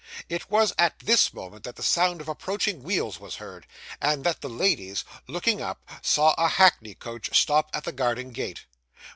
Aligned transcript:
It 0.29 0.49
was 0.49 0.73
at 0.79 0.97
this 0.97 1.31
moment, 1.31 1.63
that 1.63 1.75
the 1.75 1.83
sound 1.83 2.21
of 2.21 2.27
approaching 2.27 2.81
wheels 2.81 3.19
was 3.19 3.35
heard, 3.35 3.67
and 4.01 4.23
that 4.23 4.41
the 4.41 4.49
ladies, 4.49 5.03
looking 5.27 5.61
up, 5.61 5.87
saw 6.01 6.33
a 6.39 6.47
hackney 6.47 6.95
coach 6.95 7.37
stop 7.39 7.69
at 7.71 7.83
the 7.83 7.91
garden 7.91 8.31
gate. 8.31 8.65